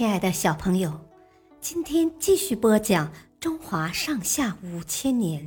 [0.00, 0.98] 亲爱的小朋友，
[1.60, 3.08] 今天继续播讲
[3.38, 5.42] 《中华上下五千年》。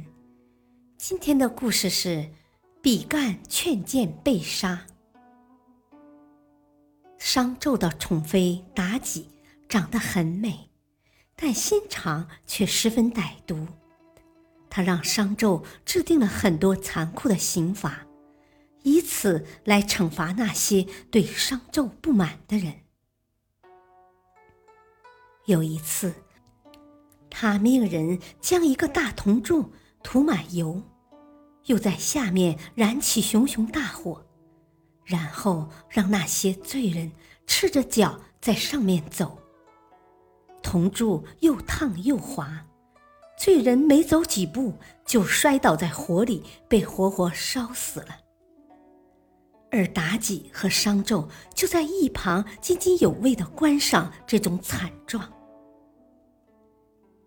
[0.95, 2.29] 今天的故事是
[2.79, 4.85] 比干劝谏被杀。
[7.17, 9.27] 商纣的宠妃妲己
[9.67, 10.69] 长得很美，
[11.35, 13.65] 但心肠却十分歹毒。
[14.69, 18.05] 他让商纣制定了很多残酷的刑罚，
[18.83, 22.82] 以此来惩罚那些对商纣不满的人。
[25.45, 26.13] 有一次，
[27.29, 30.81] 他命人将一个大铜柱涂满油，
[31.65, 34.25] 又在下面燃起熊熊大火，
[35.03, 37.11] 然后让那些罪人
[37.45, 39.37] 赤着脚在上面走。
[40.61, 42.65] 铜柱又烫又滑，
[43.37, 48.17] 罪人没走几步就摔倒在火里，被活活烧死了。
[49.71, 55.32] 而妲己和商纣就在一旁津津有味的观赏这种惨状。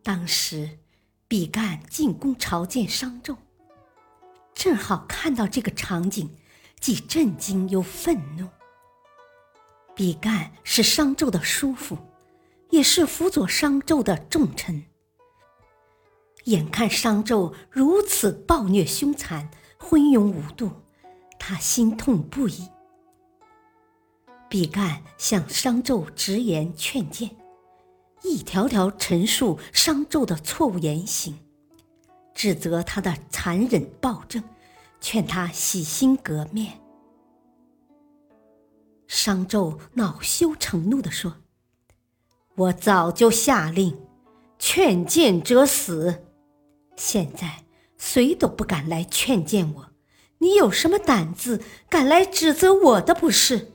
[0.06, 0.78] 当时，
[1.26, 3.36] 比干进宫朝见商纣，
[4.54, 6.30] 正好看到这个场景，
[6.78, 8.46] 既震惊又愤怒。
[9.96, 11.98] 比干是商纣的叔父，
[12.70, 14.84] 也是辅佐商纣的重臣。
[16.44, 20.70] 眼看商纣如此暴虐凶残、昏庸无度，
[21.36, 22.68] 他心痛不已。
[24.48, 27.28] 比干向商纣直言劝谏。
[28.28, 31.38] 一条条陈述商纣的错误言行，
[32.34, 34.42] 指责他的残忍暴政，
[35.00, 36.80] 劝他洗心革面。
[39.06, 41.36] 商纣恼羞成怒地说
[42.56, 43.96] ：“我早就下令，
[44.58, 46.24] 劝谏者死。
[46.96, 47.64] 现在
[47.96, 49.92] 谁都不敢来劝谏我，
[50.38, 53.72] 你有什么胆子敢来指责我的不是？”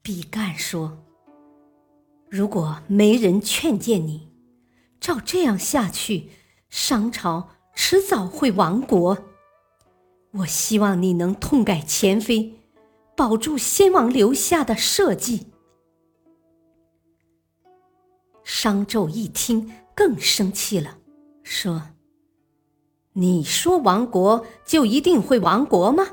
[0.00, 1.02] 比干说。
[2.36, 4.28] 如果没人劝谏你，
[5.00, 6.28] 照这样下去，
[6.68, 9.16] 商朝迟早会亡国。
[10.32, 12.60] 我希望你能痛改前非，
[13.16, 15.46] 保住先王留下的社稷。
[18.44, 20.98] 商纣一听更生气了，
[21.42, 21.84] 说
[23.14, 26.06] ：“你说亡国就一定会亡国吗？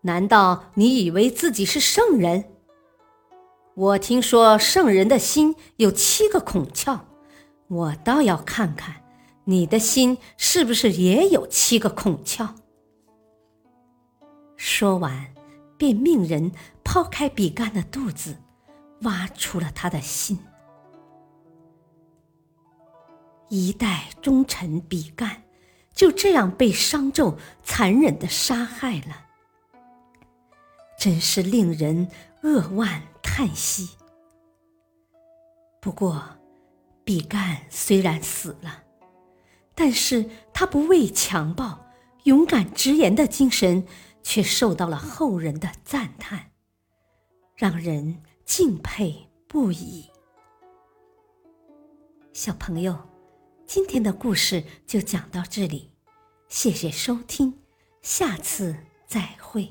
[0.00, 2.46] 难道你以为自己是圣人？”
[3.76, 6.98] 我听说圣人的心有七个孔窍，
[7.68, 9.02] 我倒要看看
[9.44, 12.48] 你的心是不是也有七个孔窍。
[14.56, 15.26] 说完，
[15.76, 18.38] 便命人抛开比干的肚子，
[19.02, 20.38] 挖出了他的心。
[23.50, 25.42] 一代忠臣比干
[25.92, 29.26] 就这样被商纣残忍的杀害了，
[30.98, 32.08] 真是令人
[32.40, 33.02] 扼腕。
[33.36, 33.90] 叹息。
[35.78, 36.24] 不过，
[37.04, 38.82] 比干虽然死了，
[39.74, 40.24] 但是
[40.54, 41.86] 他不畏强暴、
[42.24, 43.86] 勇敢直言的精神，
[44.22, 46.52] 却受到了后人的赞叹，
[47.54, 50.10] 让人敬佩不已。
[52.32, 52.98] 小朋友，
[53.66, 55.92] 今天的故事就讲到这里，
[56.48, 57.58] 谢谢收听，
[58.00, 58.74] 下次
[59.06, 59.68] 再会。